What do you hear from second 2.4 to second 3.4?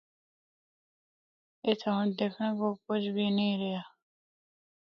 کو کجھ بھی